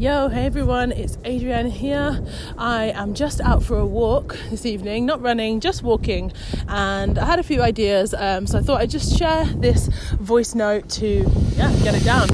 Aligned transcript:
Yo, 0.00 0.28
hey 0.30 0.46
everyone, 0.46 0.92
it's 0.92 1.18
Adrienne 1.26 1.68
here. 1.68 2.24
I 2.56 2.84
am 2.84 3.12
just 3.12 3.38
out 3.42 3.62
for 3.62 3.76
a 3.76 3.84
walk 3.84 4.34
this 4.48 4.64
evening, 4.64 5.04
not 5.04 5.20
running, 5.20 5.60
just 5.60 5.82
walking, 5.82 6.32
and 6.68 7.18
I 7.18 7.26
had 7.26 7.38
a 7.38 7.42
few 7.42 7.60
ideas, 7.60 8.14
um, 8.14 8.46
so 8.46 8.56
I 8.56 8.62
thought 8.62 8.80
I'd 8.80 8.88
just 8.88 9.18
share 9.18 9.44
this 9.44 9.88
voice 10.18 10.54
note 10.54 10.88
to 10.92 11.30
yeah, 11.54 11.70
get 11.82 11.94
it 11.94 12.02
down. 12.02 12.28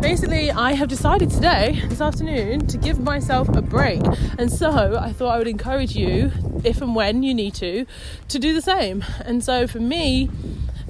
Basically, 0.00 0.50
I 0.50 0.72
have 0.72 0.88
decided 0.88 1.28
today, 1.28 1.82
this 1.88 2.00
afternoon, 2.00 2.66
to 2.68 2.78
give 2.78 2.98
myself 2.98 3.50
a 3.50 3.60
break, 3.60 4.00
and 4.38 4.50
so 4.50 4.96
I 4.98 5.12
thought 5.12 5.34
I 5.34 5.36
would 5.36 5.48
encourage 5.48 5.94
you, 5.94 6.32
if 6.64 6.80
and 6.80 6.94
when 6.94 7.22
you 7.22 7.34
need 7.34 7.52
to, 7.56 7.84
to 8.28 8.38
do 8.38 8.54
the 8.54 8.62
same. 8.62 9.04
And 9.20 9.44
so 9.44 9.66
for 9.66 9.80
me, 9.80 10.30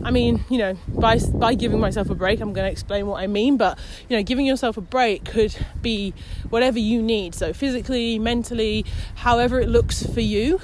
I 0.05 0.11
mean, 0.11 0.45
you 0.49 0.59
know, 0.59 0.75
by 0.89 1.19
by 1.19 1.55
giving 1.55 1.80
myself 1.80 2.11
a 2.11 2.15
break, 2.15 2.41
I'm 2.41 2.53
going 2.53 2.67
to 2.67 2.71
explain 2.71 3.07
what 3.07 3.23
I 3.23 3.27
mean. 3.27 3.57
But 3.57 3.79
you 4.09 4.16
know, 4.16 4.23
giving 4.23 4.47
yourself 4.47 4.77
a 4.77 4.80
break 4.80 5.24
could 5.24 5.57
be 5.83 6.15
whatever 6.48 6.79
you 6.79 7.02
need. 7.02 7.34
So 7.34 7.52
physically, 7.52 8.19
mentally, 8.19 8.84
however 9.16 9.61
it 9.61 9.69
looks 9.69 10.05
for 10.05 10.21
you 10.21 10.61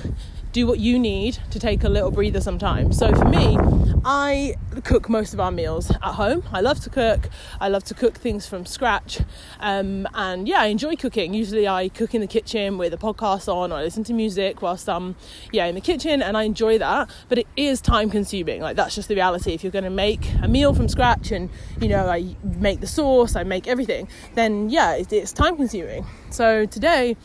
do 0.55 0.69
what 0.69 0.79
you 0.79 1.01
need 1.01 1.37
to 1.51 1.59
take 1.59 1.83
a 1.83 1.89
little 1.89 2.13
breather 2.13 2.41
sometimes. 2.41 2.97
So 2.97 3.13
for 3.13 3.25
me, 3.25 3.59
I 4.05 4.55
cook 4.85 5.09
most 5.09 5.35
of 5.35 5.41
our 5.41 5.51
meals 5.51 5.91
at 5.91 6.03
home. 6.03 6.45
I 6.53 6.61
love 6.61 6.79
to 6.81 6.91
cook. 6.91 7.29
I 7.61 7.69
love 7.69 7.83
to 7.85 7.95
cook 7.95 8.15
things 8.15 8.47
from 8.47 8.65
scratch. 8.65 9.21
Um, 9.59 10.07
and 10.15 10.47
yeah, 10.47 10.61
I 10.61 10.67
enjoy 10.67 10.95
cooking. 10.95 11.35
Usually 11.35 11.67
I 11.67 11.89
cook 11.89 12.15
in 12.15 12.21
the 12.21 12.29
kitchen 12.29 12.79
with 12.79 12.95
a 12.95 12.97
podcast 12.97 13.53
on 13.53 13.73
or 13.73 13.77
I 13.77 13.83
listen 13.83 14.05
to 14.05 14.13
music 14.13 14.63
whilst 14.63 14.89
I'm 14.89 15.17
yeah 15.51 15.67
in 15.67 15.75
the 15.75 15.81
kitchen 15.81 16.23
and 16.23 16.37
I 16.37 16.45
enjoy 16.45 16.79
that. 16.79 17.11
But 17.29 17.39
it 17.39 17.49
is 17.57 17.81
time 17.81 18.09
consuming. 18.09 18.61
Like 18.61 18.77
that's 18.77 18.95
just 18.95 19.09
the 19.09 19.17
reality. 19.17 19.55
If 19.55 19.65
you're 19.65 19.73
gonna 19.73 19.91
make 19.91 20.25
a 20.41 20.47
meal 20.47 20.73
from 20.73 20.89
scratch 20.89 21.33
and 21.33 21.51
you 21.81 21.89
know 21.89 22.07
I 22.09 22.37
make 22.45 22.81
the 22.81 22.87
sauce, 22.87 23.35
I 23.35 23.43
make 23.43 23.67
everything, 23.67 24.07
then 24.35 24.71
yeah, 24.71 24.95
it's 24.95 25.33
time 25.33 25.57
consuming. 25.57 26.07
So 26.31 26.67
today, 26.67 27.17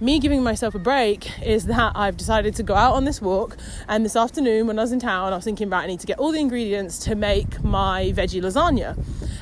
me 0.00 0.20
giving 0.20 0.42
myself 0.42 0.74
a 0.74 0.78
break 0.78 1.40
is 1.42 1.66
that 1.66 1.92
I've 1.96 2.16
decided 2.16 2.54
to 2.56 2.62
go 2.62 2.74
out 2.74 2.94
on 2.94 3.04
this 3.04 3.20
walk. 3.20 3.56
And 3.88 4.04
this 4.04 4.14
afternoon, 4.14 4.66
when 4.66 4.78
I 4.78 4.82
was 4.82 4.92
in 4.92 5.00
town, 5.00 5.32
I 5.32 5.36
was 5.36 5.44
thinking, 5.44 5.68
right, 5.70 5.82
I 5.82 5.86
need 5.86 6.00
to 6.00 6.06
get 6.06 6.18
all 6.18 6.30
the 6.30 6.38
ingredients 6.38 6.98
to 7.00 7.14
make 7.14 7.62
my 7.64 8.12
veggie 8.14 8.40
lasagna. 8.40 8.96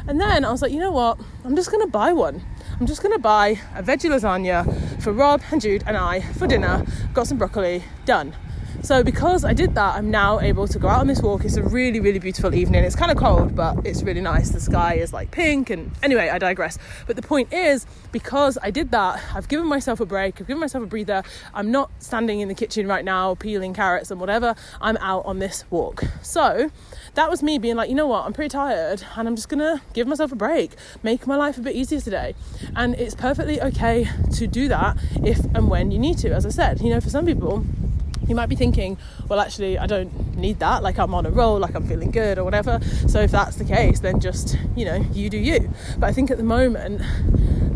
And 0.08 0.20
then 0.20 0.44
I 0.44 0.50
was 0.50 0.62
like, 0.62 0.72
you 0.72 0.78
know 0.78 0.92
what? 0.92 1.18
I'm 1.44 1.56
just 1.56 1.70
going 1.70 1.84
to 1.84 1.90
buy 1.90 2.12
one. 2.12 2.42
I'm 2.80 2.86
just 2.86 3.02
going 3.02 3.12
to 3.12 3.18
buy 3.18 3.60
a 3.74 3.82
veggie 3.82 4.10
lasagna 4.10 5.02
for 5.02 5.12
Rob 5.12 5.42
and 5.50 5.60
Jude 5.60 5.84
and 5.86 5.96
I 5.96 6.20
for 6.20 6.46
dinner. 6.46 6.86
Got 7.12 7.26
some 7.26 7.38
broccoli, 7.38 7.82
done. 8.06 8.34
So 8.86 9.02
because 9.02 9.44
I 9.44 9.52
did 9.52 9.74
that, 9.74 9.96
I'm 9.96 10.12
now 10.12 10.38
able 10.38 10.68
to 10.68 10.78
go 10.78 10.86
out 10.86 11.00
on 11.00 11.08
this 11.08 11.20
walk. 11.20 11.44
It's 11.44 11.56
a 11.56 11.62
really, 11.64 11.98
really 11.98 12.20
beautiful 12.20 12.54
evening. 12.54 12.84
It's 12.84 12.94
kind 12.94 13.10
of 13.10 13.16
cold, 13.16 13.56
but 13.56 13.84
it's 13.84 14.04
really 14.04 14.20
nice. 14.20 14.50
The 14.50 14.60
sky 14.60 14.94
is 14.94 15.12
like 15.12 15.32
pink, 15.32 15.70
and 15.70 15.90
anyway, 16.04 16.28
I 16.28 16.38
digress. 16.38 16.78
But 17.04 17.16
the 17.16 17.22
point 17.22 17.52
is, 17.52 17.84
because 18.12 18.56
I 18.62 18.70
did 18.70 18.92
that, 18.92 19.20
I've 19.34 19.48
given 19.48 19.66
myself 19.66 19.98
a 19.98 20.06
break. 20.06 20.40
I've 20.40 20.46
given 20.46 20.60
myself 20.60 20.84
a 20.84 20.86
breather. 20.86 21.24
I'm 21.52 21.72
not 21.72 21.90
standing 21.98 22.38
in 22.38 22.46
the 22.46 22.54
kitchen 22.54 22.86
right 22.86 23.04
now 23.04 23.34
peeling 23.34 23.74
carrots 23.74 24.12
and 24.12 24.20
whatever. 24.20 24.54
I'm 24.80 24.98
out 24.98 25.26
on 25.26 25.40
this 25.40 25.64
walk. 25.68 26.04
So 26.22 26.70
that 27.14 27.28
was 27.28 27.42
me 27.42 27.58
being 27.58 27.74
like, 27.74 27.88
you 27.88 27.96
know 27.96 28.06
what, 28.06 28.24
I'm 28.24 28.32
pretty 28.32 28.50
tired 28.50 29.02
and 29.16 29.26
I'm 29.26 29.34
just 29.34 29.48
gonna 29.48 29.82
give 29.94 30.06
myself 30.06 30.30
a 30.30 30.36
break, 30.36 30.76
make 31.02 31.26
my 31.26 31.34
life 31.34 31.58
a 31.58 31.60
bit 31.60 31.74
easier 31.74 32.00
today. 32.00 32.36
And 32.76 32.94
it's 32.94 33.16
perfectly 33.16 33.60
okay 33.60 34.08
to 34.34 34.46
do 34.46 34.68
that 34.68 34.96
if 35.24 35.44
and 35.56 35.68
when 35.70 35.90
you 35.90 35.98
need 35.98 36.18
to. 36.18 36.30
As 36.30 36.46
I 36.46 36.50
said, 36.50 36.80
you 36.82 36.90
know, 36.90 37.00
for 37.00 37.10
some 37.10 37.26
people, 37.26 37.64
you 38.28 38.34
might 38.34 38.48
be 38.48 38.56
thinking, 38.56 38.98
well, 39.28 39.40
actually, 39.40 39.78
I 39.78 39.86
don't 39.86 40.36
need 40.36 40.58
that. 40.60 40.82
Like, 40.82 40.98
I'm 40.98 41.14
on 41.14 41.26
a 41.26 41.30
roll, 41.30 41.58
like, 41.58 41.74
I'm 41.74 41.86
feeling 41.86 42.10
good 42.10 42.38
or 42.38 42.44
whatever. 42.44 42.80
So, 43.08 43.20
if 43.20 43.30
that's 43.30 43.56
the 43.56 43.64
case, 43.64 44.00
then 44.00 44.20
just, 44.20 44.56
you 44.76 44.84
know, 44.84 44.96
you 45.12 45.30
do 45.30 45.38
you. 45.38 45.70
But 45.98 46.08
I 46.08 46.12
think 46.12 46.30
at 46.30 46.36
the 46.36 46.44
moment, 46.44 47.02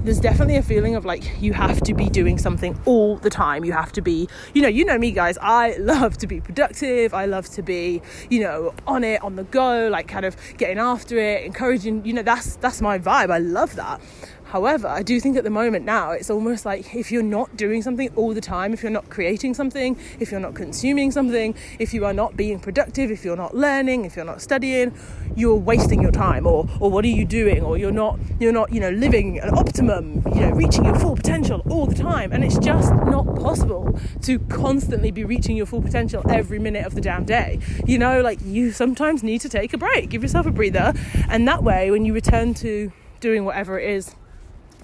there's 0.05 0.21
definitely 0.21 0.57
a 0.57 0.63
feeling 0.63 0.95
of 0.95 1.05
like 1.05 1.41
you 1.43 1.53
have 1.53 1.81
to 1.83 1.93
be 1.93 2.09
doing 2.09 2.39
something 2.39 2.79
all 2.87 3.17
the 3.17 3.31
time. 3.31 3.65
You 3.65 3.73
have 3.73 3.93
to 3.93 4.01
be, 4.01 4.29
you 4.55 4.63
know, 4.63 4.69
you 4.69 4.85
know 4.85 4.99
me, 4.99 5.11
guys. 5.11 5.37
I 5.41 5.77
love 5.79 6.17
to 6.19 6.27
be 6.27 6.41
productive. 6.41 7.13
I 7.13 7.27
love 7.27 7.49
to 7.51 7.63
be, 7.63 8.01
you 8.31 8.41
know, 8.41 8.75
on 8.87 9.05
it, 9.05 9.23
on 9.23 9.37
the 9.37 9.45
go, 9.45 9.89
like 9.89 10.09
kind 10.09 10.25
of 10.25 10.37
getting 10.57 10.79
after 10.79 11.19
it, 11.19 11.45
encouraging. 11.45 12.05
You 12.05 12.15
know, 12.15 12.23
that's 12.23 12.57
that's 12.57 12.81
my 12.81 12.99
vibe. 12.99 13.31
I 13.31 13.39
love 13.39 13.77
that. 13.77 14.01
However, 14.51 14.89
I 14.89 15.05
do 15.05 15.21
think 15.21 15.37
at 15.37 15.45
the 15.45 15.51
moment 15.51 15.85
now 15.85 16.11
it's 16.11 16.29
almost 16.29 16.67
like 16.67 16.93
if 16.93 17.13
you're 17.13 17.23
not 17.23 17.57
doing 17.57 17.83
something 17.83 18.11
all 18.17 18.35
the 18.35 18.41
time, 18.41 18.73
if 18.73 18.83
you're 18.83 18.91
not 18.91 19.09
creating 19.09 19.55
something, 19.55 19.97
if 20.19 20.33
you're 20.33 20.41
not 20.41 20.55
consuming 20.55 21.13
something, 21.13 21.55
if 21.79 21.95
you 21.95 22.05
are 22.05 22.13
not 22.13 22.37
being 22.37 22.59
productive, 22.59 23.13
if 23.13 23.25
you're 23.25 23.37
not 23.37 23.55
learning, 23.55 24.07
if 24.07 24.17
you're 24.17 24.25
not 24.25 24.43
studying, 24.43 24.93
you're 25.37 25.55
wasting 25.55 26.03
your 26.03 26.11
time 26.11 26.49
or 26.49 26.69
or 26.81 26.91
what 26.91 27.05
are 27.05 27.15
you 27.21 27.25
doing? 27.25 27.63
Or 27.63 27.79
you're 27.79 27.93
not 27.93 28.19
you're 28.41 28.51
not, 28.51 28.73
you 28.73 28.81
know, 28.81 28.91
living 28.91 29.39
an 29.39 29.57
optimum, 29.57 30.21
you 30.35 30.41
know, 30.41 30.51
reaching 30.51 30.85
your 30.85 30.97
full 30.97 31.15
potential 31.15 31.63
all 31.71 31.87
the 31.87 31.95
time. 31.95 32.33
And 32.33 32.43
it's 32.43 32.59
just 32.59 32.93
not 32.93 33.27
possible 33.37 34.01
to 34.23 34.41
constantly 34.41 35.13
be 35.13 35.23
reaching 35.23 35.57
your 35.57 35.67
full 35.67 35.81
potential 35.81 36.25
every 36.29 36.59
minute 36.59 36.85
of 36.85 36.97
the 36.97 37.01
damn 37.01 37.25
day. 37.25 37.61
You 37.87 37.99
know, 37.99 38.21
like 38.21 38.41
you 38.45 38.73
sometimes 38.73 39.23
need 39.23 39.43
to 39.43 39.49
take 39.49 39.73
a 39.75 39.79
break, 39.79 40.11
give 40.11 40.23
yourself 40.23 40.47
a 40.47 40.51
breather. 40.51 40.93
And 41.29 41.47
that 41.47 41.63
way 41.63 41.93
when 41.93 42.05
you 42.05 42.13
return 42.13 42.53
to 42.55 42.91
doing 43.21 43.45
whatever 43.45 43.79
it 43.79 43.89
is 43.89 44.17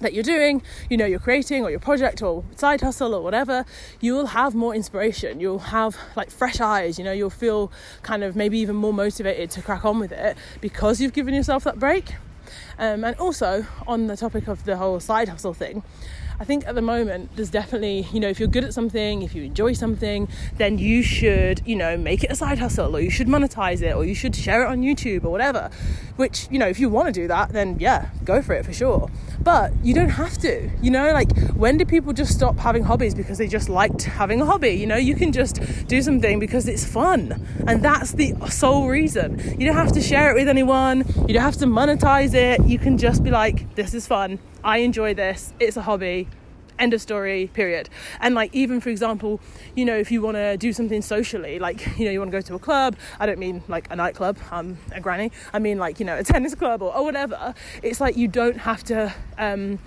that 0.01 0.13
you're 0.13 0.23
doing, 0.23 0.61
you 0.89 0.97
know, 0.97 1.05
you're 1.05 1.19
creating 1.19 1.63
or 1.63 1.69
your 1.69 1.79
project 1.79 2.21
or 2.21 2.43
side 2.55 2.81
hustle 2.81 3.13
or 3.13 3.21
whatever, 3.21 3.65
you 3.99 4.13
will 4.13 4.27
have 4.27 4.55
more 4.55 4.73
inspiration. 4.75 5.39
You'll 5.39 5.59
have 5.59 5.97
like 6.15 6.29
fresh 6.29 6.59
eyes, 6.61 6.97
you 6.97 7.05
know, 7.05 7.11
you'll 7.11 7.29
feel 7.29 7.71
kind 8.03 8.23
of 8.23 8.35
maybe 8.35 8.57
even 8.59 8.75
more 8.75 8.93
motivated 8.93 9.49
to 9.51 9.61
crack 9.61 9.85
on 9.85 9.99
with 9.99 10.11
it 10.11 10.37
because 10.61 11.01
you've 11.01 11.13
given 11.13 11.33
yourself 11.33 11.63
that 11.63 11.79
break. 11.79 12.15
Um, 12.79 13.03
and 13.03 13.15
also, 13.17 13.65
on 13.87 14.07
the 14.07 14.15
topic 14.15 14.47
of 14.47 14.63
the 14.63 14.77
whole 14.77 14.99
side 14.99 15.29
hustle 15.29 15.53
thing, 15.53 15.83
I 16.39 16.45
think 16.45 16.67
at 16.67 16.75
the 16.75 16.83
moment 16.83 17.31
there's 17.35 17.49
definitely, 17.49 18.07
you 18.13 18.19
know, 18.19 18.27
if 18.27 18.39
you're 18.39 18.47
good 18.47 18.63
at 18.63 18.71
something, 18.71 19.23
if 19.23 19.33
you 19.33 19.41
enjoy 19.43 19.73
something, 19.73 20.27
then 20.57 20.77
you 20.77 21.01
should, 21.01 21.63
you 21.65 21.75
know, 21.75 21.97
make 21.97 22.23
it 22.23 22.31
a 22.31 22.35
side 22.35 22.59
hustle 22.59 22.95
or 22.95 22.99
you 22.99 23.09
should 23.09 23.27
monetize 23.27 23.81
it 23.81 23.95
or 23.95 24.05
you 24.05 24.13
should 24.13 24.35
share 24.35 24.61
it 24.61 24.67
on 24.67 24.81
YouTube 24.81 25.25
or 25.25 25.29
whatever. 25.29 25.71
Which, 26.15 26.47
you 26.51 26.59
know, 26.59 26.67
if 26.67 26.79
you 26.79 26.89
want 26.89 27.07
to 27.07 27.11
do 27.11 27.27
that, 27.27 27.53
then 27.53 27.77
yeah, 27.79 28.09
go 28.23 28.43
for 28.43 28.53
it 28.53 28.65
for 28.65 28.73
sure. 28.73 29.09
But 29.41 29.73
you 29.83 29.95
don't 29.95 30.09
have 30.09 30.37
to, 30.39 30.69
you 30.79 30.91
know, 30.91 31.11
like 31.11 31.35
when 31.53 31.77
do 31.77 31.85
people 31.85 32.13
just 32.13 32.33
stop 32.33 32.59
having 32.59 32.83
hobbies 32.83 33.15
because 33.15 33.39
they 33.39 33.47
just 33.47 33.67
liked 33.67 34.03
having 34.03 34.39
a 34.39 34.45
hobby? 34.45 34.69
You 34.69 34.85
know, 34.85 34.95
you 34.95 35.15
can 35.15 35.31
just 35.31 35.87
do 35.87 36.03
something 36.03 36.39
because 36.39 36.67
it's 36.67 36.85
fun. 36.85 37.43
And 37.65 37.83
that's 37.83 38.11
the 38.11 38.35
sole 38.47 38.87
reason. 38.87 39.39
You 39.59 39.65
don't 39.65 39.75
have 39.75 39.91
to 39.93 40.01
share 40.01 40.29
it 40.29 40.35
with 40.35 40.47
anyone, 40.47 40.99
you 41.27 41.33
don't 41.33 41.43
have 41.43 41.57
to 41.57 41.65
monetize 41.65 42.35
it. 42.35 42.63
You 42.67 42.77
can 42.77 42.99
just 42.99 43.23
be 43.23 43.31
like, 43.31 43.73
this 43.73 43.95
is 43.95 44.05
fun 44.05 44.37
I 44.67 44.79
enjoy 44.79 45.13
this, 45.13 45.53
it's 45.61 45.77
a 45.77 45.81
hobby, 45.81 46.27
end 46.77 46.93
of 46.93 47.01
story 47.01 47.49
period. 47.53 47.89
And 48.19 48.35
like 48.35 48.53
even 48.53 48.81
for 48.81 48.89
example 48.89 49.39
you 49.75 49.85
know 49.85 49.97
if 49.97 50.11
you 50.11 50.21
want 50.21 50.35
to 50.35 50.57
do 50.57 50.73
something 50.73 51.01
socially 51.01 51.57
like 51.57 51.97
you 51.97 52.03
know 52.03 52.11
you 52.11 52.19
want 52.19 52.31
to 52.31 52.37
go 52.37 52.41
to 52.41 52.53
a 52.53 52.59
club 52.59 52.95
i 53.19 53.25
don't 53.25 53.39
mean 53.39 53.63
like 53.67 53.87
a 53.89 53.95
nightclub 53.95 54.37
i'm 54.51 54.77
a 54.91 55.01
granny 55.01 55.31
i 55.53 55.59
mean 55.59 55.79
like 55.79 55.99
you 55.99 56.05
know 56.05 56.17
a 56.17 56.23
tennis 56.23 56.53
club 56.53 56.81
or, 56.83 56.95
or 56.95 57.03
whatever 57.03 57.55
it's 57.81 57.99
like 57.99 58.15
you 58.15 58.27
don't 58.27 58.57
have 58.57 58.83
to 58.83 59.11
um 59.39 59.79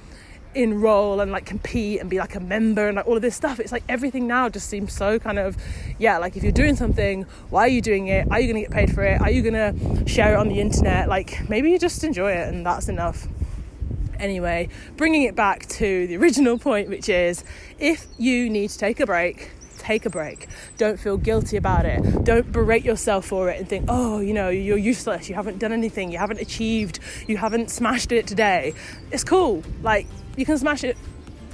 enroll 0.55 1.21
and 1.21 1.31
like 1.31 1.47
compete 1.47 2.01
and 2.01 2.11
be 2.11 2.19
like 2.19 2.35
a 2.35 2.41
member 2.41 2.89
and 2.89 2.97
like 2.97 3.07
all 3.07 3.15
of 3.15 3.23
this 3.23 3.37
stuff. 3.37 3.61
It's 3.61 3.71
like 3.71 3.85
everything 3.89 4.27
now 4.27 4.49
just 4.49 4.69
seems 4.69 4.93
so 4.93 5.17
kind 5.21 5.39
of 5.39 5.57
yeah 5.99 6.19
like 6.19 6.37
if 6.37 6.43
you're 6.43 6.51
doing 6.51 6.75
something 6.75 7.25
why 7.51 7.63
are 7.63 7.69
you 7.69 7.81
doing 7.81 8.09
it? 8.09 8.27
Are 8.33 8.41
you 8.41 8.53
going 8.53 8.65
to 8.65 8.69
get 8.69 8.73
paid 8.73 8.93
for 8.93 9.05
it? 9.05 9.21
Are 9.21 9.31
you 9.31 9.43
going 9.43 9.55
to 9.55 10.09
share 10.09 10.35
it 10.35 10.37
on 10.37 10.49
the 10.49 10.61
internet? 10.61 11.09
Like 11.09 11.49
maybe 11.49 11.71
you 11.71 11.79
just 11.79 12.03
enjoy 12.03 12.33
it 12.33 12.49
and 12.49 12.67
that's 12.67 12.89
enough 12.89 13.29
anyway, 14.21 14.69
bringing 14.97 15.23
it 15.23 15.35
back 15.35 15.67
to 15.67 16.07
the 16.07 16.17
original 16.17 16.59
point, 16.59 16.89
which 16.89 17.09
is 17.09 17.45
if 17.79 18.07
you 18.19 18.51
need 18.51 18.71
to 18.71 18.79
take 18.79 19.01
a 19.01 19.07
break, 19.07 19.51
take 19.79 20.07
a 20.07 20.11
break. 20.11 20.47
Don't 20.77 21.01
feel 21.01 21.17
guilty 21.17 21.57
about 21.57 21.87
it. 21.87 22.25
Don't 22.25 22.53
berate 22.53 22.85
yourself 22.85 23.27
for 23.27 23.49
it 23.51 23.59
and 23.59 23.69
think, 23.69 23.87
oh, 23.89 24.21
you 24.21 24.35
know, 24.35 24.49
you're 24.49 24.77
useless. 24.77 25.29
You 25.29 25.35
haven't 25.35 25.59
done 25.59 25.73
anything. 25.73 26.13
You 26.13 26.19
haven't 26.19 26.41
achieved. 26.41 27.01
You 27.27 27.39
haven't 27.39 27.71
smashed 27.71 28.13
it 28.13 28.27
today. 28.27 28.75
It's 29.11 29.25
cool. 29.25 29.63
Like, 29.83 30.07
you 30.37 30.45
can 30.45 30.59
smash 30.59 30.85
it, 30.85 30.97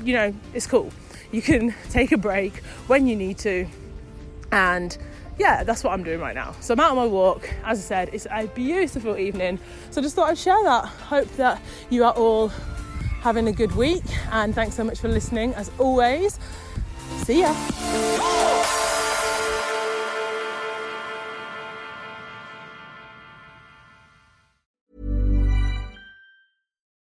you 0.05 0.15
know, 0.15 0.35
it's 0.53 0.67
cool. 0.67 0.93
You 1.33 1.43
can 1.43 1.75
take 1.91 2.13
a 2.13 2.19
break 2.19 2.59
when 2.89 3.07
you 3.07 3.17
need 3.17 3.39
to. 3.39 3.67
And 4.53 4.97
yeah, 5.39 5.65
that's 5.65 5.85
what 5.85 5.93
I'm 5.93 6.03
doing 6.03 6.21
right 6.21 6.35
now. 6.35 6.55
So 6.61 6.75
I'm 6.75 6.81
out 6.81 6.91
on 6.91 6.97
my 6.97 7.07
walk. 7.07 7.49
As 7.65 7.79
I 7.79 7.83
said, 7.83 8.11
it's 8.13 8.27
a 8.31 8.47
beautiful 8.47 9.19
evening. 9.19 9.59
So 9.91 10.01
I 10.01 10.03
just 10.03 10.17
thought 10.17 10.31
I'd 10.31 10.39
share 10.39 10.63
that. 10.65 10.87
Hope 10.87 11.29
that 11.37 11.61
you 11.91 12.05
are 12.05 12.13
all 12.13 12.49
having 13.21 13.49
a 13.49 13.53
good 13.53 13.75
week. 13.77 14.05
And 14.33 14.55
thanks 14.55 14.75
so 14.75 14.85
much 14.85 15.01
for 15.01 15.09
listening 15.09 15.55
as 15.55 15.71
always. 15.79 16.39
See 17.25 17.41
ya. 17.41 17.55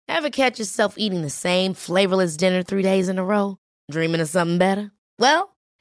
Ever 0.07 0.29
catch 0.29 0.59
yourself 0.59 0.95
eating 0.97 1.21
the 1.21 1.29
same 1.29 1.73
flavorless 1.73 2.37
dinner 2.37 2.63
three 2.63 2.81
days 2.81 3.09
in 3.09 3.19
a 3.19 3.23
row? 3.23 3.57
Dreaming 3.91 4.21
of 4.21 4.29
something 4.29 4.57
better? 4.57 4.91
Well, 5.19 5.54